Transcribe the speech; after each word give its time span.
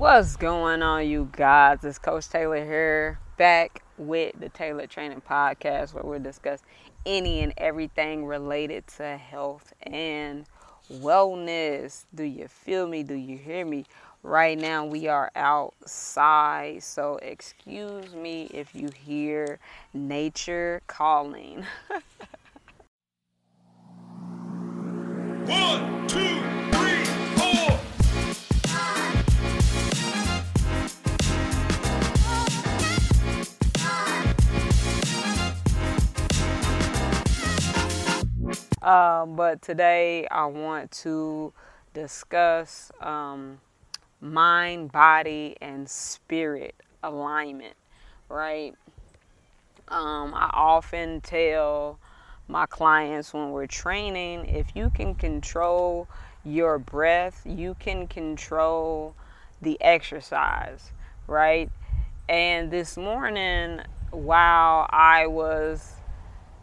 What's 0.00 0.34
going 0.34 0.82
on, 0.82 1.06
you 1.10 1.28
guys? 1.30 1.84
It's 1.84 1.98
Coach 1.98 2.26
Taylor 2.26 2.64
here, 2.64 3.18
back 3.36 3.82
with 3.98 4.32
the 4.40 4.48
Taylor 4.48 4.86
Training 4.86 5.20
Podcast, 5.20 5.92
where 5.92 6.02
we 6.02 6.18
discuss 6.18 6.62
any 7.04 7.40
and 7.40 7.52
everything 7.58 8.24
related 8.24 8.86
to 8.96 9.18
health 9.18 9.74
and 9.82 10.46
wellness. 10.90 12.06
Do 12.14 12.24
you 12.24 12.48
feel 12.48 12.88
me? 12.88 13.02
Do 13.02 13.12
you 13.12 13.36
hear 13.36 13.66
me? 13.66 13.84
Right 14.22 14.56
now, 14.58 14.86
we 14.86 15.06
are 15.06 15.30
outside, 15.36 16.82
so 16.82 17.16
excuse 17.16 18.14
me 18.14 18.44
if 18.54 18.74
you 18.74 18.88
hear 19.04 19.58
nature 19.92 20.80
calling. 20.86 21.66
Um, 39.20 39.36
but 39.36 39.60
today 39.60 40.26
I 40.30 40.46
want 40.46 40.90
to 41.02 41.52
discuss 41.92 42.90
um, 43.00 43.60
mind, 44.20 44.92
body, 44.92 45.56
and 45.60 45.88
spirit 45.88 46.74
alignment, 47.02 47.74
right? 48.28 48.74
Um, 49.88 50.32
I 50.34 50.50
often 50.54 51.20
tell 51.20 51.98
my 52.48 52.66
clients 52.66 53.34
when 53.34 53.50
we're 53.50 53.66
training 53.66 54.46
if 54.46 54.74
you 54.74 54.90
can 54.90 55.14
control 55.14 56.08
your 56.44 56.78
breath, 56.78 57.42
you 57.44 57.76
can 57.78 58.06
control 58.06 59.14
the 59.60 59.76
exercise, 59.82 60.92
right? 61.26 61.70
And 62.28 62.70
this 62.70 62.96
morning, 62.96 63.80
while 64.12 64.86
I 64.88 65.26
was 65.26 65.99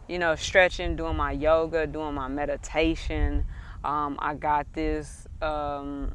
you 0.08 0.18
know, 0.18 0.34
stretching, 0.34 0.96
doing 0.96 1.16
my 1.16 1.32
yoga, 1.32 1.86
doing 1.86 2.14
my 2.14 2.28
meditation. 2.28 3.44
Um, 3.84 4.16
I 4.18 4.34
got 4.34 4.72
this, 4.72 5.26
um, 5.40 6.14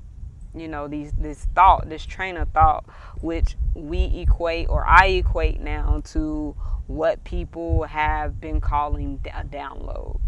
you 0.56 0.68
know, 0.68 0.88
these 0.88 1.12
this 1.14 1.46
thought, 1.56 1.88
this 1.88 2.06
train 2.06 2.38
of 2.38 2.50
thought, 2.50 2.86
which 3.22 3.56
we 3.76 4.06
equate 4.28 4.68
or 4.70 4.86
I 4.86 5.08
equate 5.08 5.62
now 5.62 6.02
to 6.06 6.56
what 6.88 7.24
people 7.24 7.84
have 7.84 8.42
been 8.42 8.60
calling 8.60 9.20
a 9.34 9.44
download, 9.44 10.20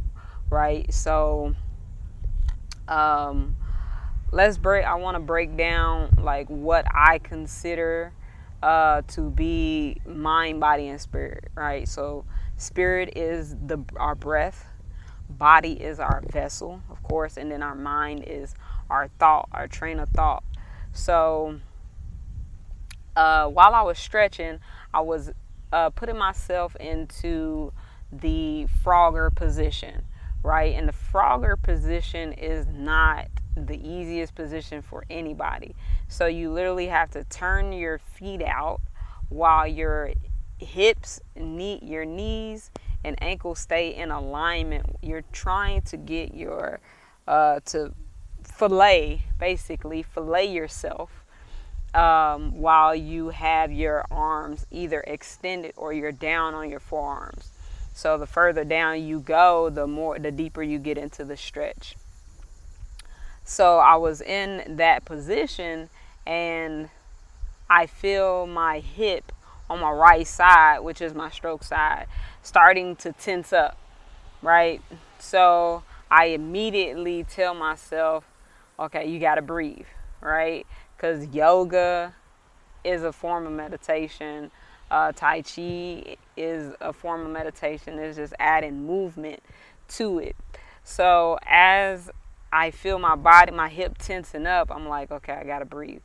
right? 0.50 0.92
So, 0.94 1.54
um, 2.88 3.56
let's 4.32 4.58
break. 4.58 4.86
I 4.86 4.96
want 4.96 5.16
to 5.16 5.20
break 5.20 5.58
down 5.58 6.18
like 6.22 6.48
what 6.48 6.86
I 6.92 7.20
consider 7.20 8.14
uh, 8.64 9.02
to 9.10 9.30
be 9.30 9.98
mind, 10.06 10.60
body, 10.60 10.88
and 10.88 11.00
spirit, 11.00 11.50
right? 11.56 11.88
So 11.88 12.26
Spirit 12.58 13.18
is 13.18 13.56
the 13.56 13.84
our 13.98 14.16
breath, 14.16 14.66
body 15.30 15.74
is 15.74 16.00
our 16.00 16.24
vessel, 16.32 16.82
of 16.90 17.02
course, 17.04 17.38
and 17.38 17.52
then 17.52 17.62
our 17.62 17.76
mind 17.76 18.24
is 18.26 18.56
our 18.90 19.10
thought, 19.20 19.50
our 19.52 19.68
train 19.68 20.00
of 20.00 20.10
thought. 20.10 20.44
So 20.94 21.60
uh, 23.16 23.48
while 23.48 23.74
I 23.74 23.82
was 23.82 23.98
stretching, 23.98 24.60
I 24.94 25.02
was 25.02 25.32
uh, 25.72 25.90
putting 25.90 26.18
myself 26.18 26.76
into 26.78 27.74
the 28.12 28.68
frogger 28.84 29.34
position, 29.34 30.04
right? 30.44 30.74
And 30.76 30.88
the 30.88 30.94
frogger 30.94 31.62
position 31.62 32.34
is 32.34 32.68
not 32.68 33.28
the 33.58 33.78
easiest 33.78 34.36
position 34.36 34.82
for 34.82 35.06
anybody. 35.10 35.76
So 36.08 36.28
you 36.28 36.52
literally 36.52 36.88
have 36.88 37.12
to 37.12 37.24
turn 37.26 37.74
your 37.74 37.98
feet 37.98 38.42
out 38.42 38.82
while 39.30 39.68
you're 39.68 40.12
hips, 40.58 41.20
knee, 41.36 41.80
your 41.82 42.06
knees 42.06 42.72
and 43.04 43.22
ankles 43.22 43.60
stay 43.60 43.96
in 43.96 44.12
alignment. 44.12 44.86
You're 45.02 45.24
trying 45.32 45.82
to 45.84 45.98
get 45.98 46.34
your 46.34 46.80
uh, 47.28 47.60
to 47.66 47.94
fillet, 48.44 49.24
basically 49.40 50.04
fillet 50.04 50.52
yourself 50.52 51.24
um, 51.94 52.60
while 52.60 52.96
you 52.96 53.30
have 53.30 53.72
your 53.72 54.06
arms 54.12 54.66
either 54.72 55.02
extended 55.02 55.74
or 55.78 55.94
you're 55.94 56.12
down 56.12 56.54
on 56.54 56.70
your 56.70 56.80
forearms. 56.80 57.52
So 57.94 58.18
the 58.18 58.28
further 58.28 58.66
down 58.66 59.04
you 59.04 59.20
go, 59.20 59.70
the 59.70 59.88
more 59.88 60.20
the 60.20 60.32
deeper 60.32 60.62
you 60.62 60.80
get 60.80 60.98
into 60.98 61.24
the 61.24 61.38
stretch. 61.38 61.96
So 63.46 63.78
I 63.78 63.96
was 63.96 64.22
in 64.22 64.76
that 64.78 65.06
position 65.06 65.90
and 66.26 66.90
I 67.70 67.86
feel 67.86 68.48
my 68.48 68.80
hip 68.80 69.32
on 69.70 69.80
my 69.80 69.92
right 69.92 70.28
side, 70.28 70.80
which 70.80 71.02
is 71.02 71.14
my 71.14 71.30
stroke 71.30 71.64
side, 71.64 72.08
starting 72.42 72.96
to 72.98 73.12
tense 73.14 73.52
up, 73.54 73.78
right? 74.42 74.82
So 75.20 75.84
I 76.10 76.26
immediately 76.28 77.24
tell 77.24 77.54
myself, 77.54 78.26
okay, 78.80 79.08
you 79.08 79.20
got 79.20 79.36
to 79.36 79.42
breathe, 79.42 79.88
right? 80.22 80.66
Because 80.96 81.28
yoga 81.28 82.14
is 82.84 83.04
a 83.04 83.12
form 83.12 83.48
of 83.48 83.54
meditation. 83.54 84.52
Uh, 84.92 85.12
tai 85.12 85.42
Chi 85.42 86.16
is 86.38 86.74
a 86.80 86.94
form 86.94 87.26
of 87.26 87.32
meditation. 87.32 87.98
It's 87.98 88.18
just 88.18 88.34
adding 88.40 88.86
movement 88.86 89.42
to 89.90 90.20
it. 90.20 90.36
So 90.84 91.40
as 91.46 92.12
I 92.52 92.70
feel 92.70 93.00
my 93.00 93.16
body, 93.16 93.52
my 93.52 93.70
hip 93.70 93.98
tensing 93.98 94.46
up, 94.46 94.72
I'm 94.72 94.88
like, 94.88 95.10
okay, 95.12 95.34
I 95.34 95.44
got 95.44 95.60
to 95.60 95.66
breathe 95.66 96.02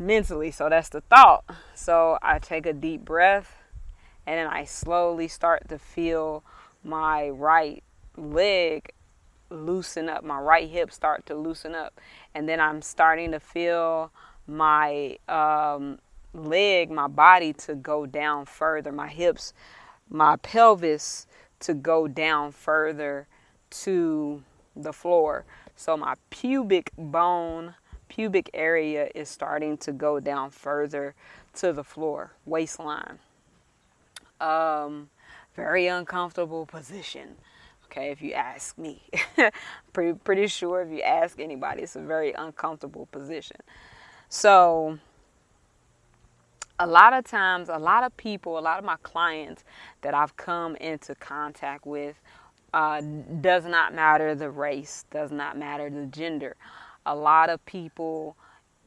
mentally. 0.00 0.50
So 0.50 0.68
that's 0.68 0.88
the 0.88 1.02
thought. 1.02 1.44
So 1.74 2.18
I 2.22 2.38
take 2.38 2.66
a 2.66 2.72
deep 2.72 3.04
breath 3.04 3.62
and 4.26 4.38
then 4.38 4.46
I 4.46 4.64
slowly 4.64 5.28
start 5.28 5.68
to 5.68 5.78
feel 5.78 6.42
my 6.82 7.28
right 7.28 7.82
leg 8.16 8.92
loosen 9.50 10.08
up, 10.08 10.24
my 10.24 10.38
right 10.38 10.68
hip 10.68 10.92
start 10.92 11.26
to 11.26 11.34
loosen 11.34 11.74
up. 11.74 12.00
And 12.34 12.48
then 12.48 12.60
I'm 12.60 12.82
starting 12.82 13.32
to 13.32 13.40
feel 13.40 14.12
my 14.46 15.18
um, 15.28 15.98
leg, 16.32 16.90
my 16.90 17.08
body 17.08 17.52
to 17.52 17.74
go 17.74 18.06
down 18.06 18.46
further, 18.46 18.92
my 18.92 19.08
hips, 19.08 19.52
my 20.08 20.36
pelvis 20.36 21.26
to 21.60 21.74
go 21.74 22.08
down 22.08 22.52
further 22.52 23.26
to 23.70 24.42
the 24.74 24.92
floor. 24.92 25.44
So 25.76 25.96
my 25.96 26.14
pubic 26.30 26.90
bone 26.96 27.74
pubic 28.10 28.50
area 28.52 29.08
is 29.14 29.28
starting 29.30 29.78
to 29.78 29.92
go 29.92 30.20
down 30.20 30.50
further 30.50 31.14
to 31.54 31.72
the 31.72 31.84
floor, 31.84 32.32
waistline. 32.44 33.20
Um, 34.40 35.08
very 35.54 35.86
uncomfortable 35.86 36.66
position. 36.66 37.36
Okay, 37.86 38.10
if 38.10 38.20
you 38.20 38.32
ask 38.32 38.76
me, 38.76 39.00
pretty 39.92 40.18
pretty 40.18 40.46
sure 40.48 40.82
if 40.82 40.90
you 40.90 41.02
ask 41.02 41.40
anybody, 41.40 41.82
it's 41.82 41.96
a 41.96 42.00
very 42.00 42.32
uncomfortable 42.32 43.06
position. 43.10 43.56
So, 44.28 44.98
a 46.78 46.86
lot 46.86 47.12
of 47.12 47.24
times, 47.24 47.68
a 47.68 47.78
lot 47.78 48.04
of 48.04 48.16
people, 48.16 48.58
a 48.58 48.60
lot 48.60 48.78
of 48.78 48.84
my 48.84 48.96
clients 49.02 49.64
that 50.02 50.14
I've 50.14 50.36
come 50.36 50.76
into 50.76 51.14
contact 51.16 51.84
with, 51.86 52.16
uh, 52.72 53.02
does 53.40 53.66
not 53.66 53.94
matter 53.94 54.34
the 54.34 54.50
race, 54.50 55.04
does 55.10 55.30
not 55.30 55.58
matter 55.58 55.90
the 55.90 56.06
gender 56.06 56.56
a 57.06 57.14
lot 57.14 57.50
of 57.50 57.64
people 57.66 58.36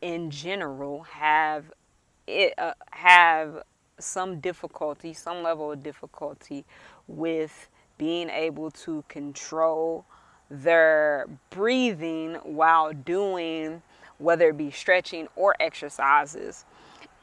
in 0.01 0.29
general 0.29 1.03
have 1.03 1.71
it 2.27 2.53
uh, 2.57 2.73
have 2.91 3.63
some 3.99 4.39
difficulty, 4.39 5.13
some 5.13 5.43
level 5.43 5.71
of 5.71 5.83
difficulty 5.83 6.65
with 7.07 7.69
being 7.97 8.29
able 8.29 8.71
to 8.71 9.03
control 9.07 10.05
their 10.49 11.27
breathing 11.49 12.35
while 12.43 12.93
doing 12.93 13.81
whether 14.17 14.49
it 14.49 14.57
be 14.57 14.71
stretching 14.71 15.27
or 15.35 15.55
exercises. 15.59 16.65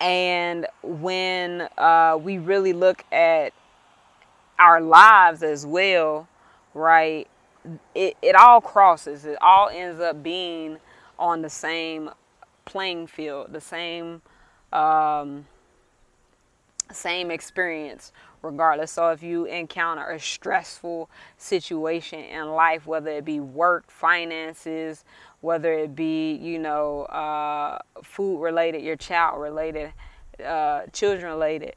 And 0.00 0.66
when 0.82 1.68
uh, 1.76 2.18
we 2.20 2.38
really 2.38 2.72
look 2.72 3.04
at 3.12 3.52
our 4.58 4.80
lives 4.80 5.42
as 5.42 5.66
well, 5.66 6.28
right, 6.74 7.28
it, 7.94 8.16
it 8.22 8.34
all 8.34 8.60
crosses. 8.60 9.24
It 9.24 9.38
all 9.40 9.68
ends 9.68 10.00
up 10.00 10.22
being 10.22 10.78
on 11.18 11.42
the 11.42 11.50
same 11.50 12.10
playing 12.64 13.06
field, 13.06 13.52
the 13.52 13.60
same 13.60 14.22
um, 14.72 15.46
same 16.92 17.30
experience 17.30 18.12
regardless. 18.42 18.92
So 18.92 19.10
if 19.10 19.22
you 19.22 19.44
encounter 19.44 20.10
a 20.10 20.18
stressful 20.18 21.10
situation 21.36 22.20
in 22.20 22.50
life, 22.50 22.86
whether 22.86 23.10
it 23.10 23.24
be 23.24 23.40
work, 23.40 23.90
finances, 23.90 25.04
whether 25.40 25.72
it 25.72 25.94
be 25.94 26.34
you 26.34 26.58
know 26.58 27.02
uh, 27.04 27.78
food 28.02 28.40
related, 28.40 28.82
your 28.82 28.96
child 28.96 29.40
related, 29.40 29.92
uh, 30.44 30.82
children 30.92 31.32
related, 31.32 31.76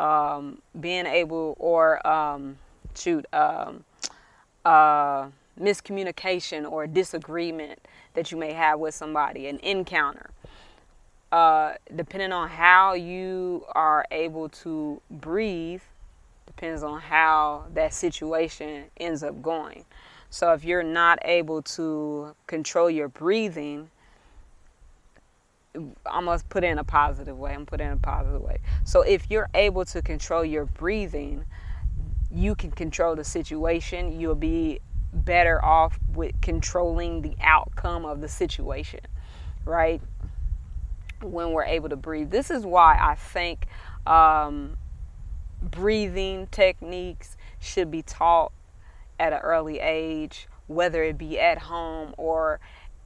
um, 0.00 0.60
being 0.80 1.06
able 1.06 1.56
or 1.58 2.04
um, 2.06 2.56
shoot 2.94 3.26
um, 3.32 3.84
uh, 4.68 5.28
miscommunication 5.60 6.70
or 6.70 6.86
disagreement 6.86 7.78
that 8.14 8.32
you 8.32 8.38
may 8.38 8.52
have 8.54 8.80
with 8.80 8.94
somebody, 8.94 9.48
an 9.48 9.58
encounter. 9.62 10.30
uh, 11.32 11.74
depending 11.94 12.32
on 12.32 12.48
how 12.48 12.94
you 12.94 13.64
are 13.74 14.04
able 14.10 14.48
to 14.48 15.00
breathe, 15.10 15.82
depends 16.46 16.82
on 16.82 17.00
how 17.00 17.66
that 17.74 17.92
situation 17.92 18.84
ends 18.98 19.22
up 19.22 19.42
going. 19.42 19.84
So 20.30 20.52
if 20.52 20.64
you're 20.64 20.82
not 20.82 21.18
able 21.24 21.62
to 21.62 22.34
control 22.46 22.90
your 22.90 23.08
breathing, 23.08 23.90
I 26.06 26.20
must 26.20 26.48
put 26.48 26.64
it 26.64 26.68
in 26.68 26.78
a 26.78 26.84
positive 26.84 27.38
way. 27.38 27.54
I'm 27.54 27.66
put 27.66 27.80
in 27.80 27.92
a 27.92 27.96
positive 27.96 28.42
way. 28.42 28.58
So 28.84 29.02
if 29.02 29.30
you're 29.30 29.50
able 29.54 29.84
to 29.86 30.02
control 30.02 30.44
your 30.44 30.66
breathing, 30.66 31.44
you 32.38 32.54
can 32.54 32.70
control 32.70 33.16
the 33.16 33.24
situation. 33.24 34.18
You'll 34.20 34.36
be 34.36 34.80
better 35.12 35.62
off 35.64 35.98
with 36.14 36.40
controlling 36.40 37.22
the 37.22 37.34
outcome 37.40 38.04
of 38.04 38.20
the 38.20 38.28
situation, 38.28 39.00
right? 39.64 40.00
When 41.20 41.50
we're 41.50 41.64
able 41.64 41.88
to 41.88 41.96
breathe. 41.96 42.30
This 42.30 42.50
is 42.50 42.64
why 42.64 42.96
I 43.00 43.16
think 43.16 43.66
um, 44.06 44.76
breathing 45.60 46.46
techniques 46.52 47.36
should 47.58 47.90
be 47.90 48.02
taught 48.02 48.52
at 49.18 49.32
an 49.32 49.40
early 49.40 49.80
age, 49.80 50.46
whether 50.68 51.02
it 51.02 51.18
be 51.18 51.40
at 51.40 51.58
home 51.58 52.14
or 52.16 52.60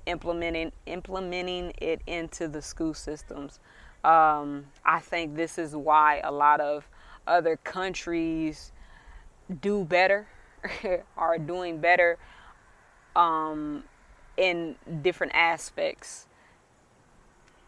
implementing 0.05 0.73
implementing 0.85 1.73
it 1.79 2.03
into 2.07 2.49
the 2.49 2.61
school 2.61 2.93
systems. 2.93 3.61
Um, 4.05 4.67
I 4.85 4.99
think 4.99 5.37
this 5.37 5.57
is 5.57 5.75
why 5.75 6.21
a 6.23 6.33
lot 6.33 6.61
of 6.61 6.87
other 7.27 7.57
countries 7.57 8.73
do 9.53 9.85
better, 9.85 10.27
are 11.17 11.39
doing 11.39 11.79
better 11.79 12.19
um, 13.15 13.85
in 14.37 14.77
different 15.03 15.33
aspects 15.35 16.27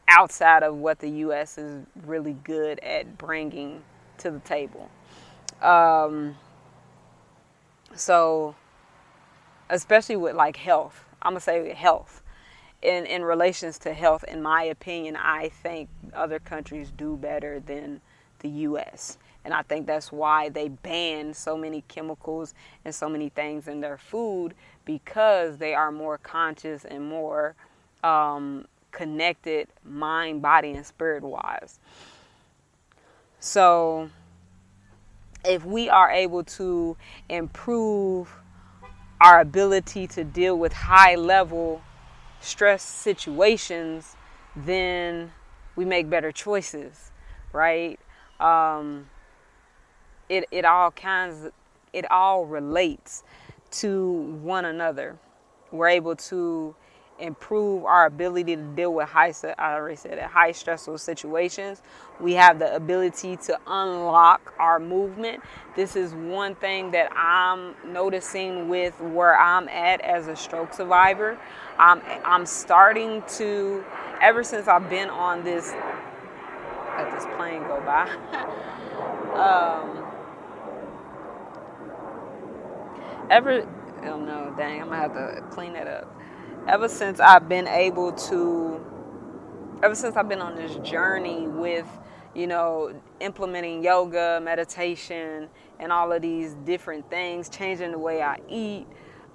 outside 0.08 0.62
of 0.62 0.76
what 0.76 0.98
the 0.98 1.08
U.S. 1.10 1.58
is 1.58 1.84
really 2.04 2.36
good 2.44 2.78
at 2.80 3.18
bringing 3.18 3.82
to 4.18 4.30
the 4.30 4.40
table. 4.40 4.90
Um, 5.62 6.36
so, 7.94 8.54
especially 9.70 10.16
with 10.16 10.34
like 10.34 10.56
health, 10.56 11.04
I'm 11.22 11.32
gonna 11.32 11.40
say 11.40 11.72
health. 11.72 12.22
In 12.82 13.06
in 13.06 13.24
relations 13.24 13.78
to 13.78 13.94
health, 13.94 14.24
in 14.24 14.42
my 14.42 14.64
opinion, 14.64 15.16
I 15.16 15.48
think 15.48 15.88
other 16.12 16.38
countries 16.38 16.92
do 16.94 17.16
better 17.16 17.60
than 17.60 18.02
the 18.40 18.48
U.S. 18.48 19.16
And 19.44 19.52
I 19.52 19.62
think 19.62 19.86
that's 19.86 20.10
why 20.10 20.48
they 20.48 20.68
ban 20.68 21.34
so 21.34 21.56
many 21.56 21.82
chemicals 21.88 22.54
and 22.84 22.94
so 22.94 23.08
many 23.08 23.28
things 23.28 23.68
in 23.68 23.80
their 23.80 23.98
food 23.98 24.54
because 24.84 25.58
they 25.58 25.74
are 25.74 25.92
more 25.92 26.18
conscious 26.18 26.84
and 26.84 27.06
more 27.06 27.54
um, 28.02 28.66
connected, 28.90 29.68
mind, 29.84 30.40
body, 30.40 30.72
and 30.72 30.86
spirit 30.86 31.22
wise. 31.22 31.78
So 33.38 34.08
if 35.44 35.64
we 35.64 35.90
are 35.90 36.10
able 36.10 36.44
to 36.44 36.96
improve 37.28 38.34
our 39.20 39.40
ability 39.40 40.06
to 40.06 40.24
deal 40.24 40.58
with 40.58 40.72
high 40.72 41.14
level 41.14 41.82
stress 42.40 42.82
situations, 42.82 44.16
then 44.56 45.32
we 45.76 45.84
make 45.84 46.08
better 46.08 46.32
choices, 46.32 47.10
right? 47.52 47.98
Um, 48.40 49.08
it, 50.34 50.48
it 50.50 50.64
all 50.64 50.90
kinds, 50.90 51.48
it 51.92 52.10
all 52.10 52.44
relates 52.44 53.22
to 53.70 54.10
one 54.42 54.64
another. 54.64 55.16
We're 55.70 55.88
able 55.88 56.16
to 56.16 56.74
improve 57.20 57.84
our 57.84 58.06
ability 58.06 58.56
to 58.56 58.62
deal 58.62 58.92
with 58.92 59.08
high 59.08 59.32
I 59.58 59.74
already 59.74 59.94
said 59.96 60.18
it, 60.18 60.24
high 60.24 60.50
stressful 60.50 60.98
situations. 60.98 61.80
We 62.20 62.32
have 62.32 62.58
the 62.58 62.74
ability 62.74 63.36
to 63.36 63.58
unlock 63.66 64.52
our 64.58 64.80
movement. 64.80 65.40
This 65.76 65.94
is 65.94 66.12
one 66.12 66.56
thing 66.56 66.90
that 66.90 67.12
I'm 67.16 67.74
noticing 67.86 68.68
with 68.68 69.00
where 69.00 69.38
I'm 69.38 69.68
at 69.68 70.00
as 70.00 70.26
a 70.26 70.34
stroke 70.34 70.74
survivor. 70.74 71.38
I'm 71.78 72.02
I'm 72.24 72.46
starting 72.46 73.22
to 73.36 73.84
ever 74.20 74.42
since 74.42 74.66
I've 74.66 74.90
been 74.90 75.10
on 75.10 75.44
this 75.44 75.72
let 76.96 77.10
this 77.12 77.26
plane 77.36 77.62
go 77.62 77.80
by. 77.84 78.08
um, 79.34 80.03
ever 83.30 83.66
oh 84.04 84.18
no, 84.18 84.54
dang, 84.56 84.82
I'm 84.82 84.88
gonna 84.88 85.00
have 85.00 85.14
to 85.14 85.42
clean 85.50 85.72
that 85.74 85.86
up 85.86 86.14
ever 86.66 86.88
since 86.88 87.20
I've 87.20 87.48
been 87.48 87.68
able 87.68 88.12
to, 88.12 88.84
ever 89.82 89.94
since 89.94 90.16
I've 90.16 90.28
been 90.28 90.40
on 90.40 90.56
this 90.56 90.76
journey 90.76 91.46
with, 91.46 91.86
you 92.34 92.46
know, 92.46 92.94
implementing 93.20 93.82
yoga, 93.82 94.40
meditation, 94.42 95.48
and 95.78 95.92
all 95.92 96.12
of 96.12 96.22
these 96.22 96.54
different 96.64 97.08
things, 97.10 97.48
changing 97.48 97.92
the 97.92 97.98
way 97.98 98.22
I 98.22 98.38
eat, 98.48 98.86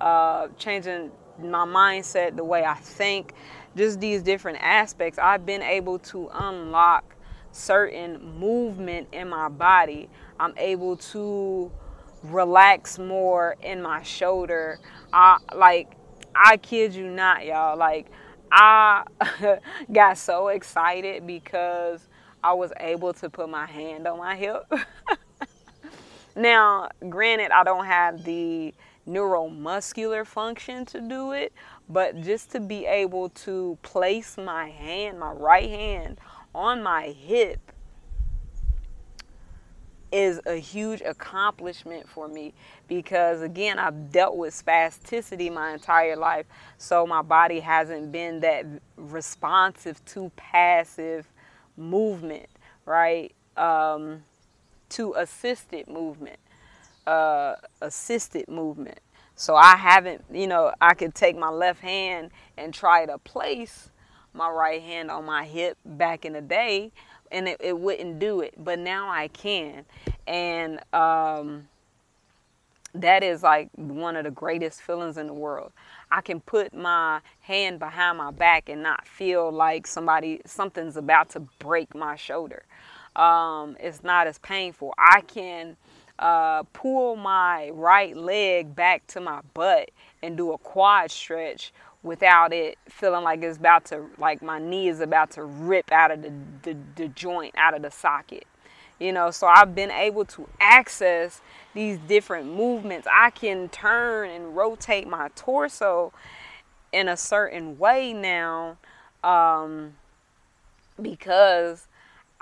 uh, 0.01 0.47
changing 0.57 1.11
my 1.39 1.65
mindset, 1.65 2.35
the 2.35 2.43
way 2.43 2.65
I 2.65 2.75
think, 2.75 3.33
just 3.75 3.99
these 3.99 4.21
different 4.21 4.57
aspects, 4.61 5.19
I've 5.19 5.45
been 5.45 5.61
able 5.61 5.99
to 5.99 6.29
unlock 6.33 7.15
certain 7.51 8.37
movement 8.39 9.07
in 9.11 9.29
my 9.29 9.49
body. 9.49 10.09
I'm 10.39 10.53
able 10.57 10.97
to 10.97 11.71
relax 12.23 12.99
more 12.99 13.55
in 13.61 13.81
my 13.81 14.03
shoulder. 14.03 14.79
I 15.11 15.37
like 15.53 15.95
I 16.35 16.57
kid 16.57 16.93
you 16.93 17.09
not, 17.09 17.45
y'all. 17.45 17.77
Like, 17.77 18.07
I 18.51 19.03
got 19.91 20.17
so 20.17 20.49
excited 20.49 21.27
because 21.27 22.07
I 22.43 22.53
was 22.53 22.71
able 22.79 23.13
to 23.13 23.29
put 23.29 23.49
my 23.49 23.65
hand 23.65 24.07
on 24.07 24.19
my 24.19 24.35
hip. 24.35 24.71
now, 26.35 26.89
granted, 27.09 27.51
I 27.51 27.63
don't 27.63 27.85
have 27.85 28.23
the 28.23 28.73
neuromuscular 29.07 30.25
function 30.25 30.85
to 30.85 31.01
do 31.01 31.31
it, 31.33 31.51
but 31.89 32.21
just 32.21 32.51
to 32.51 32.59
be 32.59 32.85
able 32.85 33.29
to 33.29 33.77
place 33.81 34.37
my 34.37 34.69
hand, 34.69 35.19
my 35.19 35.31
right 35.31 35.69
hand, 35.69 36.19
on 36.53 36.81
my 36.81 37.07
hip 37.07 37.71
is 40.11 40.41
a 40.45 40.55
huge 40.55 41.01
accomplishment 41.01 42.07
for 42.07 42.27
me 42.27 42.53
because 42.87 43.41
again 43.41 43.79
I've 43.79 44.11
dealt 44.11 44.37
with 44.37 44.53
spasticity 44.53 45.53
my 45.53 45.73
entire 45.73 46.15
life 46.15 46.45
so 46.77 47.05
my 47.05 47.21
body 47.21 47.59
hasn't 47.59 48.11
been 48.11 48.39
that 48.41 48.65
responsive 48.97 50.03
to 50.05 50.31
passive 50.35 51.27
movement 51.77 52.47
right? 52.85 53.33
Um, 53.55 54.23
to 54.89 55.13
assisted 55.13 55.87
movement 55.87 56.39
uh, 57.05 57.55
assisted 57.81 58.47
movement. 58.47 58.99
So 59.35 59.55
I 59.55 59.75
haven't 59.77 60.25
you 60.31 60.47
know 60.47 60.73
I 60.81 60.93
could 60.93 61.15
take 61.15 61.37
my 61.37 61.49
left 61.49 61.81
hand 61.81 62.31
and 62.57 62.73
try 62.73 63.05
to 63.05 63.17
place 63.17 63.89
my 64.33 64.49
right 64.49 64.81
hand 64.81 65.09
on 65.09 65.25
my 65.25 65.45
hip 65.45 65.77
back 65.83 66.25
in 66.25 66.33
the 66.33 66.41
day 66.41 66.91
and 67.31 67.47
it, 67.47 67.57
it 67.59 67.77
wouldn't 67.77 68.19
do 68.19 68.41
it 68.41 68.53
but 68.57 68.79
now 68.79 69.09
i 69.09 69.27
can. 69.29 69.85
And 70.27 70.79
um, 70.93 71.67
that 72.93 73.23
is 73.23 73.43
like 73.43 73.69
one 73.75 74.15
of 74.15 74.23
the 74.23 74.31
greatest 74.31 74.81
feelings 74.81 75.17
in 75.17 75.27
the 75.27 75.33
world. 75.33 75.71
I 76.11 76.21
can 76.21 76.39
put 76.39 76.73
my 76.73 77.21
hand 77.41 77.79
behind 77.79 78.17
my 78.17 78.31
back 78.31 78.69
and 78.69 78.81
not 78.83 79.07
feel 79.07 79.51
like 79.51 79.87
somebody 79.87 80.41
something's 80.45 80.97
about 80.97 81.29
to 81.29 81.41
break 81.59 81.95
my 81.95 82.15
shoulder. 82.15 82.63
Um, 83.15 83.75
it's 83.79 84.03
not 84.03 84.27
as 84.27 84.37
painful. 84.39 84.93
I 84.97 85.21
can 85.21 85.77
uh, 86.19 86.63
pull 86.73 87.15
my 87.15 87.69
right 87.73 88.15
leg 88.15 88.75
back 88.75 89.05
to 89.07 89.21
my 89.21 89.41
butt 89.53 89.91
and 90.21 90.35
do 90.35 90.51
a 90.51 90.57
quad 90.57 91.11
stretch 91.11 91.71
without 92.03 92.53
it 92.53 92.77
feeling 92.87 93.23
like 93.23 93.41
it's 93.43 93.57
about 93.57 93.85
to 93.85 94.05
like 94.17 94.41
my 94.41 94.59
knee 94.59 94.87
is 94.87 95.01
about 95.01 95.31
to 95.31 95.43
rip 95.43 95.91
out 95.91 96.11
of 96.11 96.21
the, 96.21 96.33
the, 96.63 96.77
the 96.95 97.07
joint 97.09 97.53
out 97.57 97.73
of 97.73 97.81
the 97.81 97.91
socket. 97.91 98.45
You 98.99 99.11
know 99.13 99.31
so 99.31 99.47
i've 99.47 99.75
been 99.75 99.91
able 99.91 100.25
to 100.25 100.47
access 100.59 101.41
these 101.73 101.97
different 102.07 102.53
movements. 102.53 103.07
I 103.11 103.29
can 103.29 103.69
turn 103.69 104.29
and 104.29 104.55
rotate 104.55 105.07
my 105.07 105.29
torso 105.35 106.13
in 106.91 107.07
a 107.07 107.17
certain 107.17 107.77
way 107.77 108.13
now 108.13 108.77
um, 109.23 109.93
because 111.01 111.87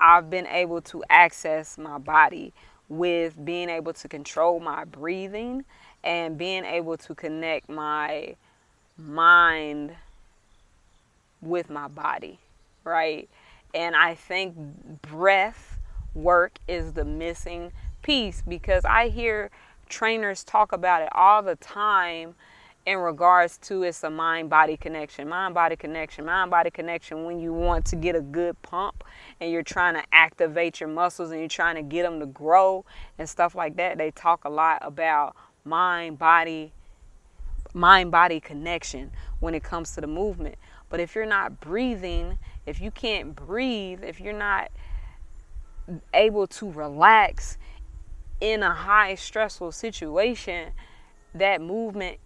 i've 0.00 0.30
been 0.30 0.46
able 0.46 0.80
to 0.80 1.02
access 1.10 1.76
my 1.76 1.98
body 1.98 2.52
with 2.88 3.44
being 3.44 3.68
able 3.68 3.92
to 3.92 4.08
control 4.08 4.60
my 4.60 4.84
breathing 4.84 5.64
and 6.04 6.38
being 6.38 6.64
able 6.64 6.96
to 6.96 7.14
connect 7.14 7.68
my 7.68 8.34
mind 8.98 9.94
with 11.40 11.70
my 11.70 11.88
body, 11.88 12.38
right? 12.84 13.28
And 13.74 13.94
I 13.94 14.14
think 14.14 14.56
breath 15.02 15.78
work 16.14 16.58
is 16.66 16.92
the 16.92 17.04
missing 17.04 17.72
piece 18.02 18.42
because 18.46 18.84
I 18.84 19.08
hear 19.08 19.50
trainers 19.88 20.44
talk 20.44 20.72
about 20.72 21.02
it 21.02 21.08
all 21.12 21.42
the 21.42 21.56
time 21.56 22.34
in 22.86 22.98
regards 22.98 23.58
to 23.58 23.82
it's 23.82 24.02
a 24.02 24.08
mind 24.08 24.48
body 24.48 24.76
connection 24.76 25.28
mind 25.28 25.52
body 25.52 25.76
connection 25.76 26.24
mind 26.24 26.50
body 26.50 26.70
connection 26.70 27.24
when 27.24 27.38
you 27.38 27.52
want 27.52 27.84
to 27.84 27.96
get 27.96 28.16
a 28.16 28.20
good 28.20 28.60
pump 28.62 29.04
and 29.40 29.52
you're 29.52 29.62
trying 29.62 29.94
to 29.94 30.02
activate 30.12 30.80
your 30.80 30.88
muscles 30.88 31.30
and 31.30 31.40
you're 31.40 31.48
trying 31.48 31.74
to 31.74 31.82
get 31.82 32.02
them 32.02 32.18
to 32.18 32.26
grow 32.26 32.84
and 33.18 33.28
stuff 33.28 33.54
like 33.54 33.76
that 33.76 33.98
they 33.98 34.10
talk 34.10 34.44
a 34.44 34.48
lot 34.48 34.78
about 34.80 35.36
mind 35.64 36.18
body 36.18 36.72
mind 37.78 38.10
body 38.10 38.40
connection 38.40 39.10
when 39.40 39.54
it 39.54 39.62
comes 39.62 39.94
to 39.94 40.00
the 40.00 40.06
movement. 40.06 40.56
But 40.90 41.00
if 41.00 41.14
you're 41.14 41.26
not 41.26 41.60
breathing 41.60 42.38
if 42.66 42.80
you 42.80 42.90
can't 42.90 43.34
breathe 43.34 44.04
if 44.04 44.20
you're 44.20 44.32
not 44.32 44.70
able 46.12 46.46
to 46.46 46.70
relax 46.70 47.56
in 48.40 48.62
a 48.62 48.72
high 48.72 49.14
stressful 49.14 49.72
situation 49.72 50.72
that 51.34 51.60
movement 51.62 52.18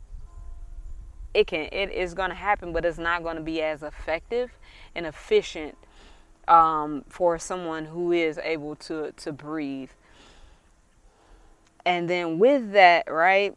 it 1.32 1.46
can 1.46 1.68
it 1.72 1.90
is 1.90 2.12
going 2.12 2.30
to 2.30 2.36
happen 2.36 2.72
but 2.72 2.84
it's 2.84 2.98
not 2.98 3.22
going 3.22 3.36
to 3.36 3.42
be 3.42 3.62
as 3.62 3.82
effective 3.82 4.50
and 4.94 5.06
efficient 5.06 5.76
um, 6.48 7.04
for 7.08 7.38
someone 7.38 7.84
who 7.84 8.12
is 8.12 8.38
able 8.38 8.76
to 8.76 9.12
to 9.12 9.32
breathe. 9.32 9.90
And 11.84 12.08
then 12.08 12.38
with 12.38 12.72
that 12.72 13.10
right 13.10 13.56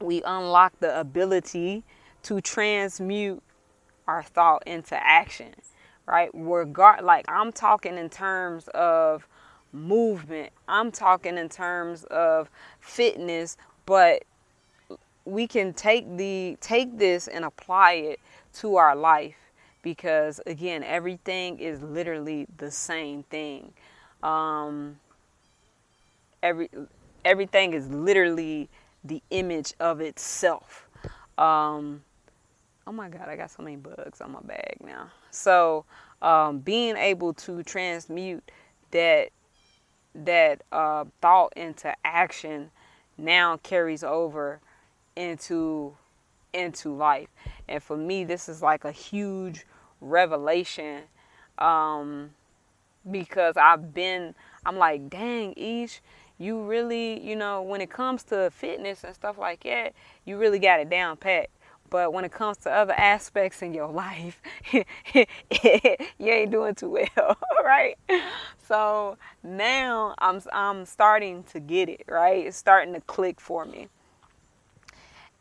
we 0.00 0.22
unlock 0.24 0.78
the 0.80 0.98
ability 0.98 1.82
to 2.22 2.40
transmute 2.40 3.42
our 4.06 4.22
thought 4.22 4.62
into 4.66 4.94
action 5.06 5.54
right? 6.06 6.30
Regard 6.34 7.04
like 7.04 7.24
i'm 7.28 7.52
talking 7.52 7.96
in 7.96 8.10
terms 8.10 8.68
of 8.68 9.26
movement. 9.72 10.52
I'm 10.68 10.92
talking 10.92 11.36
in 11.36 11.48
terms 11.48 12.04
of 12.04 12.48
fitness 12.80 13.56
but 13.86 14.24
we 15.24 15.46
can 15.46 15.72
take 15.72 16.16
the 16.16 16.56
take 16.60 16.96
this 16.98 17.28
and 17.28 17.44
apply 17.44 17.92
it 17.94 18.20
to 18.54 18.76
our 18.76 18.94
life 18.94 19.36
because 19.82 20.40
again 20.46 20.84
everything 20.84 21.58
is 21.58 21.82
literally 21.82 22.46
the 22.58 22.70
same 22.70 23.24
thing. 23.24 23.72
Um, 24.22 25.00
every 26.42 26.68
everything 27.24 27.74
is 27.74 27.88
literally 27.88 28.68
the 29.04 29.22
image 29.30 29.74
of 29.80 30.00
itself 30.00 30.88
um, 31.38 32.02
oh 32.86 32.92
my 32.92 33.08
god 33.08 33.28
i 33.28 33.36
got 33.36 33.50
so 33.50 33.62
many 33.62 33.76
bugs 33.76 34.20
on 34.20 34.32
my 34.32 34.40
bag 34.40 34.76
now 34.84 35.08
so 35.30 35.84
um, 36.22 36.58
being 36.58 36.96
able 36.96 37.34
to 37.34 37.62
transmute 37.62 38.50
that 38.90 39.30
that 40.14 40.62
uh, 40.70 41.04
thought 41.20 41.52
into 41.56 41.92
action 42.04 42.70
now 43.18 43.56
carries 43.58 44.04
over 44.04 44.60
into 45.16 45.96
into 46.54 46.94
life. 46.94 47.28
And 47.68 47.82
for 47.82 47.96
me, 47.96 48.24
this 48.24 48.48
is 48.48 48.62
like 48.62 48.84
a 48.84 48.92
huge 48.92 49.66
revelation 50.00 51.02
um, 51.58 52.30
because 53.10 53.56
I've 53.56 53.92
been, 53.92 54.34
I'm 54.64 54.76
like, 54.76 55.10
dang, 55.10 55.52
Ish, 55.56 56.00
you 56.38 56.62
really, 56.62 57.20
you 57.20 57.36
know, 57.36 57.62
when 57.62 57.80
it 57.80 57.90
comes 57.90 58.22
to 58.24 58.50
fitness 58.50 59.04
and 59.04 59.14
stuff 59.14 59.38
like 59.38 59.62
that, 59.64 59.92
you 60.24 60.36
really 60.36 60.58
got 60.58 60.80
it 60.80 60.90
down 60.90 61.16
pat. 61.16 61.48
But 61.90 62.12
when 62.12 62.24
it 62.24 62.32
comes 62.32 62.56
to 62.58 62.70
other 62.70 62.94
aspects 62.94 63.62
in 63.62 63.72
your 63.72 63.88
life, 63.92 64.42
you 64.72 65.24
ain't 66.20 66.50
doing 66.50 66.74
too 66.74 66.90
well, 66.90 67.36
right? 67.64 67.96
So 68.66 69.16
now 69.42 70.14
I'm 70.18 70.40
I'm 70.52 70.86
starting 70.86 71.44
to 71.52 71.60
get 71.60 71.88
it, 71.88 72.04
right? 72.08 72.46
It's 72.46 72.56
starting 72.56 72.94
to 72.94 73.00
click 73.02 73.40
for 73.40 73.64
me. 73.64 73.88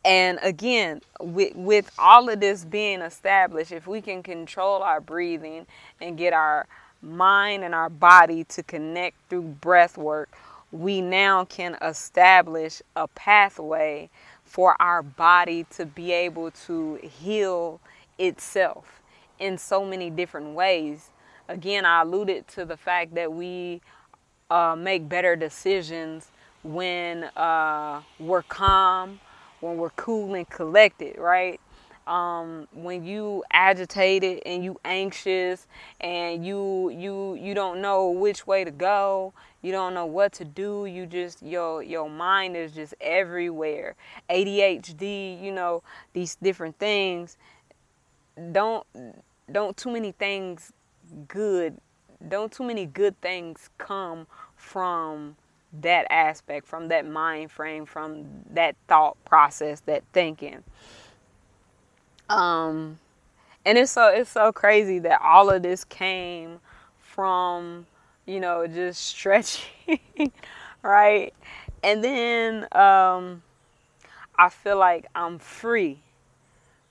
And 0.05 0.37
again, 0.43 1.01
with, 1.21 1.55
with 1.55 1.89
all 1.97 2.27
of 2.27 2.41
this 2.41 2.65
being 2.65 3.01
established, 3.01 3.71
if 3.71 3.87
we 3.87 4.01
can 4.01 4.21
control 4.21 4.83
our 4.83 4.99
breathing 4.99 5.65
and 6.01 6.17
get 6.17 6.33
our 6.33 6.67
mind 7.01 7.63
and 7.63 7.73
our 7.73 7.89
body 7.89 8.43
to 8.45 8.63
connect 8.63 9.15
through 9.29 9.43
breath 9.43 9.97
work, 9.97 10.29
we 10.73 11.01
now 11.01 11.45
can 11.45 11.77
establish 11.81 12.81
a 12.95 13.07
pathway 13.07 14.09
for 14.43 14.75
our 14.81 15.03
body 15.03 15.65
to 15.75 15.85
be 15.85 16.11
able 16.11 16.51
to 16.51 16.95
heal 17.01 17.79
itself 18.17 19.01
in 19.39 19.57
so 19.57 19.85
many 19.85 20.09
different 20.09 20.55
ways. 20.55 21.11
Again, 21.47 21.85
I 21.85 22.01
alluded 22.01 22.47
to 22.49 22.65
the 22.65 22.77
fact 22.77 23.15
that 23.15 23.31
we 23.31 23.81
uh, 24.49 24.75
make 24.77 25.07
better 25.07 25.35
decisions 25.35 26.31
when 26.63 27.25
uh, 27.35 28.01
we're 28.19 28.43
calm 28.43 29.19
when 29.63 29.77
we're 29.77 29.91
cool 29.91 30.33
and 30.35 30.49
collected, 30.49 31.17
right? 31.17 31.59
Um, 32.05 32.67
when 32.73 33.05
you 33.05 33.43
agitated 33.51 34.41
and 34.45 34.63
you 34.63 34.79
anxious 34.83 35.67
and 36.01 36.45
you 36.45 36.89
you 36.89 37.35
you 37.35 37.53
don't 37.53 37.81
know 37.81 38.09
which 38.09 38.45
way 38.45 38.65
to 38.65 38.71
go, 38.71 39.33
you 39.61 39.71
don't 39.71 39.93
know 39.93 40.05
what 40.05 40.33
to 40.33 40.45
do. 40.45 40.85
You 40.85 41.05
just 41.05 41.41
your 41.41 41.81
your 41.81 42.09
mind 42.09 42.57
is 42.57 42.73
just 42.73 42.93
everywhere. 42.99 43.95
ADHD, 44.29 45.41
you 45.41 45.51
know 45.51 45.83
these 46.11 46.35
different 46.35 46.77
things. 46.77 47.37
Don't 48.51 48.85
don't 49.51 49.77
too 49.77 49.91
many 49.91 50.11
things 50.11 50.73
good. 51.27 51.77
Don't 52.27 52.51
too 52.51 52.63
many 52.63 52.85
good 52.85 53.19
things 53.21 53.69
come 53.77 54.27
from 54.55 55.35
that 55.81 56.05
aspect, 56.09 56.67
from 56.67 56.87
that 56.89 57.07
mind 57.07 57.51
frame, 57.51 57.85
from 57.85 58.25
that 58.51 58.75
thought 58.87 59.17
process, 59.25 59.81
that 59.81 60.03
thinking. 60.13 60.63
Um, 62.29 62.99
and 63.65 63.77
it's 63.77 63.91
so 63.91 64.07
it's 64.07 64.29
so 64.29 64.51
crazy 64.51 64.99
that 64.99 65.21
all 65.21 65.49
of 65.49 65.63
this 65.63 65.83
came 65.83 66.59
from 66.99 67.85
you 68.25 68.39
know 68.39 68.67
just 68.67 69.05
stretching, 69.05 70.31
right? 70.81 71.33
And 71.83 72.03
then 72.03 72.63
um, 72.71 73.43
I 74.37 74.49
feel 74.49 74.77
like 74.77 75.05
I'm 75.15 75.39
free, 75.39 75.99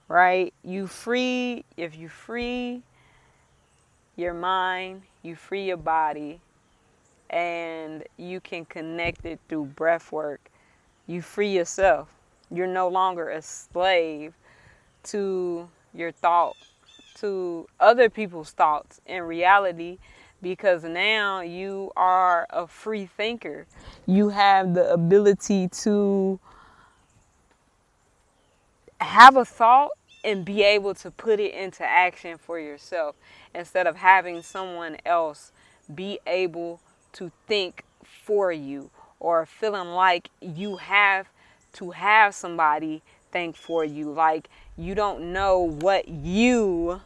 right? 0.09 0.53
You 0.65 0.87
free 0.87 1.65
if 1.77 1.97
you 1.97 2.09
free 2.09 2.83
your 4.17 4.35
mind, 4.35 5.03
you 5.23 5.35
free 5.35 5.65
your 5.67 5.79
body, 5.79 6.41
and 7.31 8.05
you 8.19 8.41
can 8.41 8.65
connect 8.67 9.25
it 9.25 9.41
through 9.49 9.65
breath 9.65 10.12
work, 10.12 10.51
you 11.07 11.23
free 11.23 11.49
yourself. 11.49 12.09
You're 12.51 12.67
no 12.67 12.89
longer 12.89 13.31
a 13.31 13.41
slave 13.41 14.35
to 15.04 15.68
your 15.94 16.12
thought, 16.12 16.56
to 17.16 17.68
other 17.80 18.09
people's 18.09 18.50
thoughts 18.50 19.00
in 19.06 19.23
reality, 19.23 19.99
because 20.40 20.82
now 20.85 21.40
you 21.40 21.92
are 21.97 22.47
a 22.50 22.66
free 22.66 23.06
thinker. 23.06 23.66
You 24.06 24.30
have 24.30 24.75
the 24.75 24.92
ability 24.92 25.68
to 25.68 26.40
have 29.00 29.37
a 29.37 29.44
thought 29.44 29.92
and 30.25 30.44
be 30.44 30.62
able 30.62 30.94
to 30.94 31.11
put 31.11 31.40
it 31.40 31.54
into 31.54 31.85
action 31.85 32.38
for 32.38 32.59
yourself 32.59 33.16
instead 33.54 33.87
of 33.87 33.97
having 33.97 34.42
someone 34.42 34.97
else 35.04 35.52
be 35.94 36.18
able 36.26 36.80
to 37.12 37.30
think 37.47 37.85
for 38.02 38.52
you 38.52 38.90
or 39.21 39.44
feeling 39.47 39.88
like 39.88 40.30
you 40.40 40.76
have 40.76 41.28
to 41.73 41.90
have 41.90 42.35
somebody 42.35 43.02
think 43.33 43.57
for 43.57 43.85
you. 43.85 44.12
Like 44.12 44.49
you 44.77 44.95
don't 44.95 45.33
know 45.33 45.61
what 45.61 46.09
you 46.09 47.01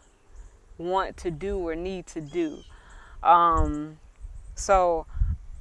want 0.79 1.17
to 1.19 1.31
do 1.31 1.59
or 1.59 1.75
need 1.75 2.07
to 2.09 2.21
do. 2.21 2.59
Um 3.23 3.99
so 4.55 5.07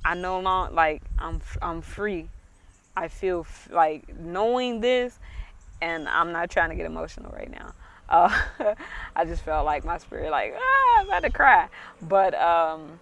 i 0.03 0.13
no 0.13 0.39
longer 0.39 0.73
like 0.73 1.01
i'm 1.19 1.41
i'm 1.61 1.81
free. 1.81 2.27
I 2.97 3.07
feel 3.07 3.41
f- 3.41 3.69
like 3.71 4.17
knowing 4.17 4.79
this 4.79 5.19
and 5.81 6.07
i'm 6.07 6.31
not 6.31 6.49
trying 6.49 6.69
to 6.69 6.75
get 6.75 6.85
emotional 6.85 7.31
right 7.31 7.51
now. 7.51 7.73
Uh, 8.07 8.41
i 9.15 9.25
just 9.25 9.43
felt 9.43 9.65
like 9.65 9.83
my 9.83 9.97
spirit 9.97 10.31
like 10.31 10.53
ah, 10.57 10.99
i'm 10.99 11.07
about 11.07 11.23
to 11.23 11.29
cry. 11.29 11.67
But 12.01 12.33
um 12.35 12.99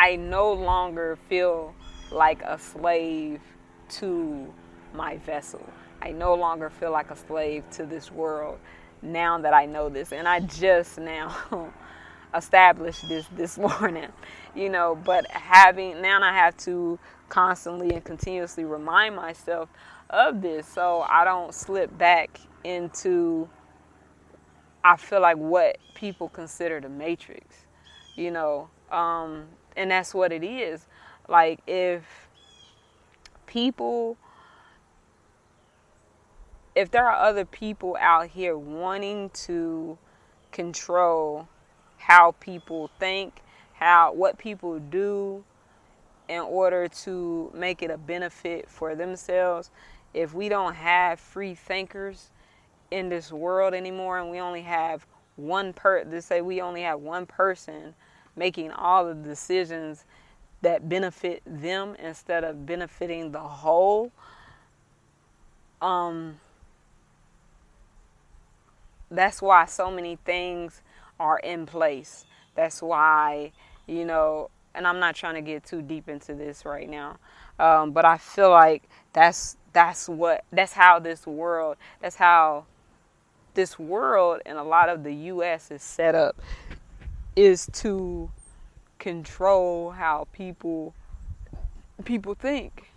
I 0.00 0.16
no 0.16 0.54
longer 0.54 1.18
feel 1.28 1.74
like 2.10 2.40
a 2.40 2.58
slave 2.58 3.42
to 3.90 4.50
my 4.94 5.18
vessel. 5.18 5.62
I 6.02 6.12
no 6.12 6.34
longer 6.34 6.70
feel 6.70 6.92
like 6.92 7.10
a 7.10 7.16
slave 7.16 7.64
to 7.72 7.86
this 7.86 8.10
world 8.10 8.58
now 9.02 9.38
that 9.38 9.54
I 9.54 9.66
know 9.66 9.88
this. 9.88 10.12
And 10.12 10.26
I 10.26 10.40
just 10.40 10.98
now 10.98 11.34
established 12.34 13.08
this 13.08 13.26
this 13.36 13.58
morning, 13.80 14.08
you 14.54 14.68
know, 14.68 14.98
but 15.04 15.26
having 15.30 16.00
now 16.00 16.22
I 16.22 16.32
have 16.32 16.56
to 16.58 16.98
constantly 17.28 17.90
and 17.94 18.04
continuously 18.04 18.64
remind 18.64 19.14
myself 19.14 19.68
of 20.08 20.42
this 20.42 20.66
so 20.66 21.06
I 21.08 21.24
don't 21.24 21.54
slip 21.54 21.96
back 21.96 22.40
into 22.64 23.48
I 24.82 24.96
feel 24.96 25.20
like 25.20 25.36
what 25.36 25.78
people 25.94 26.28
consider 26.28 26.80
the 26.80 26.88
matrix, 26.88 27.66
you 28.16 28.30
know. 28.30 28.68
Um, 28.90 29.44
and 29.76 29.90
that's 29.90 30.14
what 30.14 30.32
it 30.32 30.42
is. 30.42 30.86
Like 31.28 31.60
if 31.66 32.02
people 33.46 34.16
if 36.80 36.90
there 36.90 37.06
are 37.06 37.28
other 37.28 37.44
people 37.44 37.94
out 38.00 38.28
here 38.28 38.56
wanting 38.56 39.28
to 39.30 39.98
control 40.50 41.46
how 41.98 42.34
people 42.40 42.90
think, 42.98 43.42
how 43.74 44.14
what 44.14 44.38
people 44.38 44.78
do 44.78 45.44
in 46.30 46.40
order 46.40 46.88
to 46.88 47.50
make 47.54 47.82
it 47.82 47.90
a 47.90 47.98
benefit 47.98 48.66
for 48.66 48.94
themselves, 48.94 49.70
if 50.14 50.32
we 50.32 50.48
don't 50.48 50.74
have 50.74 51.20
free 51.20 51.54
thinkers 51.54 52.30
in 52.90 53.10
this 53.10 53.30
world 53.30 53.74
anymore 53.74 54.18
and 54.18 54.30
we 54.30 54.40
only 54.40 54.62
have 54.62 55.04
one 55.36 55.74
per 55.74 56.02
to 56.02 56.22
say 56.22 56.40
we 56.40 56.62
only 56.62 56.80
have 56.80 56.98
one 57.00 57.26
person 57.26 57.94
making 58.36 58.70
all 58.70 59.06
the 59.06 59.14
decisions 59.14 60.06
that 60.62 60.88
benefit 60.88 61.42
them 61.44 61.94
instead 62.02 62.42
of 62.42 62.64
benefiting 62.64 63.30
the 63.32 63.38
whole 63.38 64.10
um 65.82 66.36
that's 69.10 69.42
why 69.42 69.64
so 69.64 69.90
many 69.90 70.16
things 70.24 70.82
are 71.18 71.38
in 71.40 71.66
place 71.66 72.24
that's 72.54 72.80
why 72.82 73.52
you 73.86 74.04
know 74.04 74.50
and 74.74 74.86
i'm 74.86 74.98
not 74.98 75.14
trying 75.14 75.34
to 75.34 75.42
get 75.42 75.64
too 75.64 75.82
deep 75.82 76.08
into 76.08 76.34
this 76.34 76.64
right 76.64 76.88
now 76.88 77.16
um, 77.58 77.92
but 77.92 78.04
i 78.04 78.16
feel 78.16 78.50
like 78.50 78.82
that's 79.12 79.56
that's 79.72 80.08
what 80.08 80.44
that's 80.52 80.72
how 80.72 80.98
this 80.98 81.26
world 81.26 81.76
that's 82.00 82.16
how 82.16 82.64
this 83.54 83.78
world 83.78 84.40
and 84.46 84.58
a 84.58 84.62
lot 84.62 84.88
of 84.88 85.04
the 85.04 85.12
US 85.12 85.70
is 85.70 85.82
set 85.82 86.14
up 86.14 86.40
is 87.36 87.68
to 87.72 88.30
control 88.98 89.92
how 89.92 90.28
people 90.32 90.94
people 92.04 92.34
think. 92.34 92.90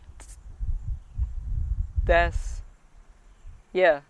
That's 2.06 2.62
yeah. 3.72 4.02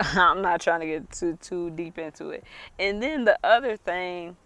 I'm 0.16 0.42
not 0.42 0.60
trying 0.60 0.80
to 0.80 0.86
get 0.86 1.10
too 1.10 1.38
too 1.40 1.70
deep 1.70 1.98
into 1.98 2.30
it. 2.30 2.44
And 2.78 3.02
then 3.02 3.24
the 3.24 3.38
other 3.42 3.76
thing 3.76 4.36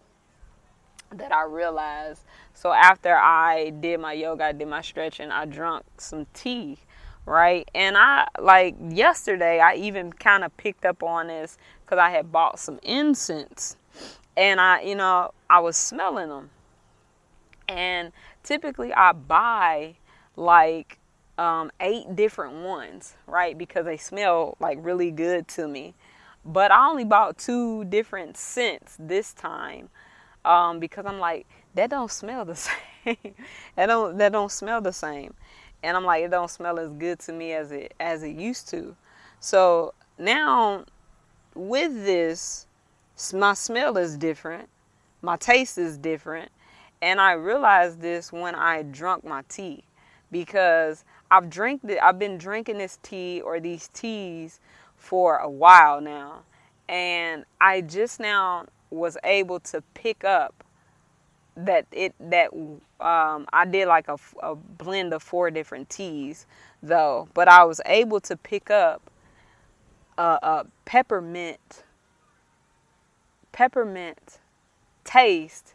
that 1.11 1.32
I 1.32 1.44
realized, 1.44 2.23
so 2.54 2.73
after 2.73 3.14
I 3.14 3.71
did 3.71 4.00
my 4.00 4.14
yoga, 4.14 4.44
I 4.44 4.52
did 4.52 4.68
my 4.68 4.80
stretching, 4.80 5.30
I 5.30 5.44
drank 5.44 5.85
some 5.99 6.26
tea 6.32 6.78
right? 7.26 7.68
And 7.75 7.97
I 7.97 8.26
like 8.40 8.75
yesterday, 8.90 9.61
I 9.61 9.75
even 9.75 10.12
kind 10.12 10.44
of 10.44 10.56
picked 10.56 10.85
up 10.85 11.02
on 11.02 11.28
this 11.28 11.59
because 11.85 11.99
I 11.99 12.11
had 12.11 12.32
bought 12.32 12.59
some 12.59 12.78
incense, 12.82 13.76
and 14.37 14.61
I, 14.61 14.82
you 14.82 14.94
know, 14.94 15.32
I 15.49 15.61
was 15.61 15.76
smelling 15.76 16.28
them, 16.28 16.50
and 17.68 18.12
typically 18.42 18.92
I 18.92 19.12
buy 19.12 19.94
like 20.37 20.99
um, 21.42 21.72
eight 21.80 22.14
different 22.14 22.54
ones, 22.54 23.14
right? 23.26 23.58
Because 23.58 23.84
they 23.84 23.96
smell 23.96 24.56
like 24.61 24.78
really 24.80 25.11
good 25.11 25.49
to 25.49 25.66
me. 25.66 25.94
But 26.44 26.70
I 26.70 26.88
only 26.88 27.04
bought 27.04 27.38
two 27.38 27.84
different 27.84 28.37
scents 28.37 28.96
this 28.99 29.32
time 29.32 29.88
um, 30.44 30.78
because 30.78 31.04
I'm 31.06 31.18
like 31.18 31.46
that 31.75 31.90
don't 31.90 32.11
smell 32.11 32.44
the 32.44 32.54
same. 33.04 33.34
that 33.76 33.87
don't 33.87 34.18
that 34.18 34.32
don't 34.32 34.52
smell 34.52 34.80
the 34.80 34.92
same 34.92 35.34
and 35.82 35.96
I'm 35.96 36.04
like, 36.04 36.25
it 36.25 36.30
don't 36.30 36.50
smell 36.50 36.78
as 36.78 36.90
good 36.92 37.18
to 37.20 37.32
me 37.32 37.52
as 37.52 37.72
it 37.72 37.94
as 37.99 38.22
it 38.22 38.37
used 38.37 38.68
to. 38.70 38.94
So 39.40 39.94
now 40.18 40.84
with 41.54 41.92
this, 42.04 42.66
my 43.34 43.54
smell 43.54 43.99
is 43.99 44.16
different, 44.16 44.68
my 45.20 45.37
taste 45.37 45.78
is 45.78 45.99
different, 45.99 46.50
and 47.00 47.21
I 47.21 47.32
realized 47.32 48.00
this 48.00 48.32
when 48.32 48.54
I 48.54 48.82
drunk 48.82 49.25
my 49.25 49.43
tea 49.49 49.84
because 50.30 51.04
I've 51.32 51.50
drank 51.50 51.82
it, 51.84 51.99
I've 52.02 52.18
been 52.18 52.38
drinking 52.38 52.78
this 52.78 52.99
tea 53.02 53.40
or 53.40 53.58
these 53.58 53.88
teas 53.88 54.60
for 54.99 55.38
a 55.38 55.49
while 55.50 56.02
now, 56.02 56.42
and 56.90 57.47
I 57.58 57.80
just 57.80 58.21
now 58.21 58.66
was 58.90 59.16
able 59.25 59.58
to 59.60 59.82
pick 59.95 60.25
up 60.25 60.62
that 61.56 61.86
it 61.90 62.14
that 62.21 62.50
um, 63.00 63.47
I 63.52 63.64
did 63.64 63.88
like 63.88 64.08
a, 64.08 64.18
a 64.42 64.54
blend 64.54 65.14
of 65.14 65.23
four 65.23 65.50
different 65.50 65.88
teas 65.90 66.47
though, 66.82 67.28
but 67.32 67.49
I 67.49 67.64
was 67.64 67.80
able 67.86 68.21
to 68.21 68.36
pick 68.36 68.71
up 68.71 69.10
a, 70.18 70.38
a 70.42 70.66
peppermint 70.84 71.84
peppermint 73.52 74.38
taste 75.04 75.75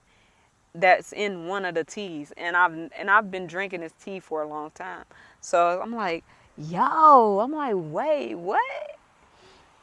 that's 0.75 1.11
in 1.13 1.47
one 1.47 1.65
of 1.65 1.75
the 1.75 1.83
teas 1.83 2.33
and 2.37 2.55
I've 2.55 2.91
and 2.97 3.09
I've 3.09 3.31
been 3.31 3.47
drinking 3.47 3.81
this 3.81 3.93
tea 4.03 4.19
for 4.19 4.43
a 4.43 4.47
long 4.47 4.71
time. 4.71 5.05
So 5.47 5.79
I'm 5.81 5.95
like, 5.95 6.25
yo, 6.57 7.39
I'm 7.39 7.53
like, 7.53 7.75
wait, 7.77 8.35
what? 8.35 8.97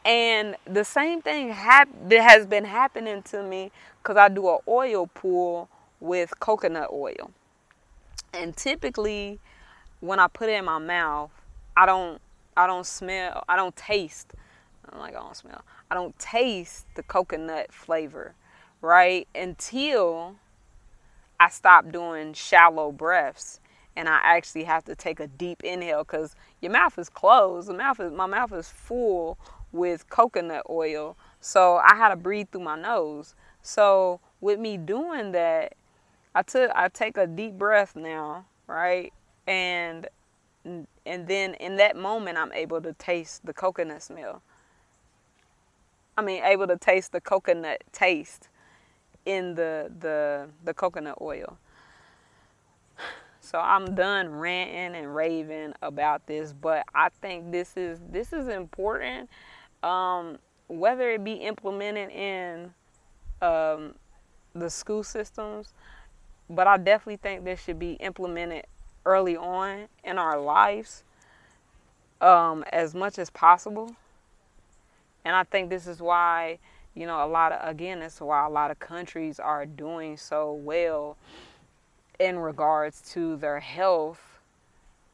And 0.05 0.57
the 0.67 0.85
same 0.85 1.23
thing 1.23 1.49
hap- 1.53 1.89
that 2.11 2.21
has 2.21 2.45
been 2.45 2.67
happening 2.67 3.23
to 3.23 3.43
me 3.43 3.73
because 4.03 4.19
I 4.19 4.29
do 4.29 4.47
an 4.51 4.59
oil 4.69 5.07
pull 5.07 5.71
with 6.01 6.39
coconut 6.39 6.91
oil. 6.93 7.31
And 8.35 8.55
typically 8.55 9.41
when 10.01 10.19
I 10.19 10.27
put 10.27 10.51
it 10.51 10.59
in 10.59 10.67
my 10.67 10.77
mouth, 10.77 11.31
I 11.75 11.87
don't 11.87 12.21
I 12.55 12.67
don't 12.67 12.87
smell, 12.87 13.43
I 13.49 13.57
don't 13.57 13.75
taste. 13.75 14.35
I'm 14.93 14.99
like 14.99 15.17
I 15.17 15.21
don't 15.21 15.35
smell. 15.35 15.63
I 15.91 15.95
don't 15.95 16.19
taste 16.19 16.85
the 16.95 17.03
coconut 17.03 17.73
flavor, 17.73 18.35
right? 18.83 19.27
Until 19.35 20.37
I 21.41 21.49
stop 21.49 21.91
doing 21.91 22.35
shallow 22.35 22.93
breaths 22.93 23.61
and 23.97 24.09
I 24.09 24.21
actually 24.23 24.65
have 24.65 24.85
to 24.85 24.95
take 24.95 25.21
a 25.21 25.27
deep 25.27 25.63
inhale 25.63 26.05
cuz 26.05 26.35
your 26.61 26.73
mouth 26.73 26.99
is 26.99 27.09
closed. 27.09 27.69
The 27.69 27.75
mouth 27.75 28.01
is 28.01 28.13
my 28.13 28.27
mouth 28.27 28.53
is 28.53 28.69
full 28.69 29.39
with 29.73 30.09
coconut 30.09 30.65
oil. 30.71 31.17
So 31.41 31.77
I 31.77 31.97
had 31.97 32.09
to 32.09 32.17
breathe 32.17 32.49
through 32.51 32.63
my 32.63 32.77
nose. 32.77 33.35
So 33.63 34.21
with 34.41 34.59
me 34.59 34.77
doing 34.77 35.33
that, 35.33 35.75
I 36.35 36.43
took 36.43 36.71
I 36.75 36.89
take 36.89 37.17
a 37.17 37.27
deep 37.27 37.55
breath 37.55 37.95
now, 37.95 38.47
right? 38.67 39.13
And 39.47 40.09
and 40.65 41.29
then 41.29 41.55
in 41.55 41.77
that 41.77 41.97
moment 41.97 42.39
I'm 42.39 42.53
able 42.53 42.81
to 42.83 42.93
taste 42.95 43.45
the 43.45 43.53
coconut 43.53 44.03
smell. 44.03 44.43
I 46.17 46.23
mean 46.23 46.43
able 46.43 46.67
to 46.69 46.77
taste 46.77 47.13
the 47.13 47.21
coconut 47.21 47.83
taste 47.93 48.49
in 49.27 49.55
the 49.55 49.91
the 50.01 50.49
the 50.65 50.75
coconut 50.75 51.19
oil. 51.21 51.59
So 53.45 53.59
I'm 53.59 53.95
done 53.95 54.35
ranting 54.35 54.99
and 54.99 55.15
raving 55.15 55.75
about 55.83 56.27
this, 56.27 56.53
but 56.53 56.85
I 56.95 57.11
think 57.21 57.53
this 57.53 57.77
is 57.77 58.01
this 58.11 58.33
is 58.33 58.49
important. 58.49 59.29
Um, 59.83 60.39
whether 60.69 61.11
it 61.11 61.23
be 61.23 61.35
implemented 61.35 62.11
in 62.11 62.73
um, 63.43 63.95
the 64.55 64.71
school 64.71 65.03
systems 65.03 65.75
but 66.49 66.67
I 66.67 66.77
definitely 66.77 67.17
think 67.17 67.45
this 67.45 67.63
should 67.63 67.79
be 67.79 67.93
implemented 67.95 68.67
early 69.05 69.37
on 69.37 69.89
in 70.03 70.19
our 70.19 70.39
lives 70.39 71.05
um, 72.21 72.65
as 72.73 72.95
much 72.95 73.19
as 73.19 73.31
possible. 73.31 73.95
And 75.25 75.35
I 75.35 75.45
think 75.45 75.71
this 75.71 75.87
is 75.87 76.01
why, 76.01 76.59
you 76.95 77.07
know, 77.07 77.25
a 77.25 77.29
lot 77.29 77.53
of, 77.53 77.67
again, 77.69 78.01
this 78.01 78.17
is 78.17 78.21
why 78.21 78.45
a 78.45 78.51
lot 78.51 78.71
of 78.71 78.79
countries 78.79 79.41
are 79.41 79.65
doing 79.65 80.17
so 80.17 80.53
well 80.53 81.17
in 82.19 82.39
regards 82.39 83.01
to 83.13 83.37
their 83.37 83.61
health. 83.61 84.21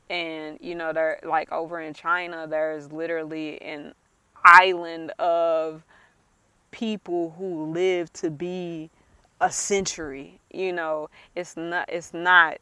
And, 0.08 0.58
you 0.60 0.74
know, 0.74 0.92
they're 0.92 1.20
like 1.22 1.52
over 1.52 1.80
in 1.80 1.94
China, 1.94 2.46
there's 2.48 2.90
literally 2.90 3.60
an 3.62 3.94
island 4.44 5.12
of 5.18 5.84
people 6.70 7.34
who 7.38 7.70
live 7.72 8.12
to 8.14 8.30
be 8.30 8.90
a 9.40 9.50
century. 9.50 10.38
You 10.52 10.72
know, 10.72 11.08
it's 11.34 11.56
not 11.56 11.88
it's 11.88 12.12
not 12.12 12.58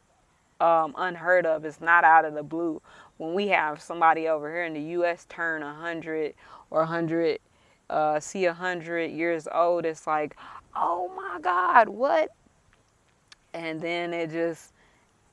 um, 0.59 0.93
unheard 0.97 1.45
of. 1.45 1.65
It's 1.65 1.81
not 1.81 2.03
out 2.03 2.25
of 2.25 2.33
the 2.33 2.43
blue. 2.43 2.81
When 3.17 3.33
we 3.33 3.49
have 3.49 3.81
somebody 3.81 4.27
over 4.27 4.51
here 4.51 4.63
in 4.63 4.73
the 4.73 4.81
U.S. 4.81 5.25
turn 5.29 5.63
a 5.63 5.73
hundred 5.73 6.35
or 6.69 6.85
hundred, 6.85 7.39
uh, 7.89 8.19
see 8.19 8.45
a 8.45 8.53
hundred 8.53 9.11
years 9.11 9.47
old, 9.53 9.85
it's 9.85 10.07
like, 10.07 10.35
oh 10.75 11.11
my 11.15 11.39
God, 11.41 11.89
what? 11.89 12.29
And 13.53 13.81
then 13.81 14.13
it 14.13 14.31
just 14.31 14.73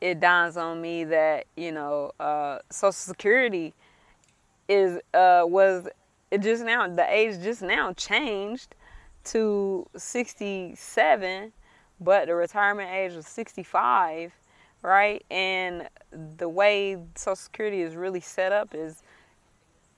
it 0.01 0.21
dawns 0.21 0.57
on 0.57 0.81
me 0.81 1.05
that 1.05 1.47
you 1.57 1.73
know 1.73 2.13
uh, 2.21 2.59
Social 2.71 2.93
Security 2.93 3.75
is 4.69 4.99
uh, 5.15 5.43
was 5.45 5.89
it 6.31 6.43
just 6.43 6.65
now 6.65 6.89
the 6.89 7.07
age 7.09 7.43
just 7.43 7.63
now 7.63 7.93
changed 7.93 8.75
to 9.27 9.87
67, 9.97 11.53
but 12.01 12.27
the 12.27 12.35
retirement 12.35 12.91
age 12.91 13.15
was 13.15 13.27
65, 13.27 14.33
right? 14.83 15.25
And 15.31 15.89
the 16.39 16.49
way 16.49 16.97
Social 17.17 17.37
Security 17.37 17.83
is 17.83 17.97
really 17.97 18.21
set 18.21 18.53
up 18.53 18.75
is 18.75 19.03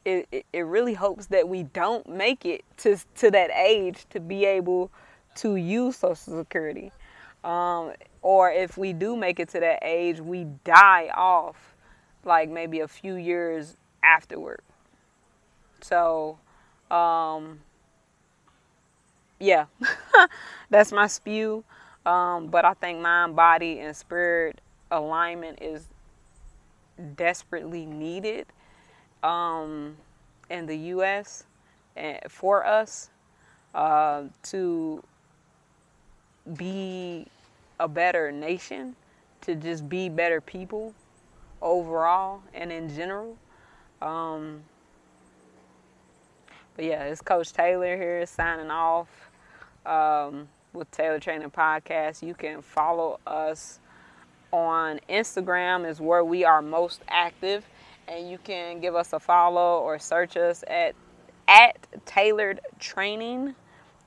it, 0.04 0.46
it, 0.54 0.62
really 0.62 0.94
hopes 0.94 1.26
that 1.26 1.46
we 1.46 1.64
don't 1.64 2.08
make 2.08 2.46
it 2.46 2.64
to, 2.78 2.96
to 3.16 3.30
that 3.30 3.50
age 3.50 4.06
to 4.10 4.20
be 4.20 4.46
able 4.46 4.90
to 5.36 5.56
use 5.56 5.96
Social 5.96 6.38
Security. 6.38 6.90
Um, 7.48 7.92
or 8.20 8.52
if 8.52 8.76
we 8.76 8.92
do 8.92 9.16
make 9.16 9.40
it 9.40 9.48
to 9.50 9.60
that 9.60 9.78
age, 9.80 10.20
we 10.20 10.44
die 10.64 11.10
off 11.14 11.74
like 12.22 12.50
maybe 12.50 12.80
a 12.80 12.88
few 12.88 13.14
years 13.14 13.78
afterward. 14.02 14.60
So, 15.80 16.38
um, 16.90 17.60
yeah, 19.40 19.64
that's 20.70 20.92
my 20.92 21.06
spew. 21.06 21.64
Um, 22.04 22.48
but 22.48 22.66
I 22.66 22.74
think 22.74 23.00
mind, 23.00 23.34
body, 23.34 23.80
and 23.80 23.96
spirit 23.96 24.60
alignment 24.90 25.62
is 25.62 25.88
desperately 27.16 27.86
needed 27.86 28.46
um, 29.22 29.96
in 30.50 30.66
the 30.66 30.76
U.S. 30.76 31.44
for 32.28 32.66
us 32.66 33.08
uh, 33.74 34.24
to 34.44 35.02
be 36.54 37.26
a 37.80 37.88
better 37.88 38.32
nation, 38.32 38.96
to 39.42 39.54
just 39.54 39.88
be 39.88 40.08
better 40.08 40.40
people 40.40 40.94
overall 41.62 42.42
and 42.54 42.72
in 42.72 42.94
general. 42.94 43.36
Um, 44.02 44.62
but 46.76 46.84
yeah, 46.84 47.04
it's 47.04 47.20
Coach 47.20 47.52
Taylor 47.52 47.96
here 47.96 48.24
signing 48.26 48.70
off 48.70 49.08
um, 49.84 50.48
with 50.72 50.90
Taylor 50.90 51.18
Training 51.18 51.50
Podcast. 51.50 52.22
You 52.22 52.34
can 52.34 52.62
follow 52.62 53.18
us 53.26 53.80
on 54.52 55.00
Instagram 55.08 55.88
is 55.88 56.00
where 56.00 56.24
we 56.24 56.44
are 56.44 56.62
most 56.62 57.02
active, 57.08 57.64
and 58.06 58.30
you 58.30 58.38
can 58.38 58.80
give 58.80 58.94
us 58.94 59.12
a 59.12 59.20
follow 59.20 59.80
or 59.80 59.98
search 59.98 60.36
us 60.36 60.64
at 60.68 60.94
at 61.46 61.76
Taylord 62.04 62.60
Training, 62.78 63.54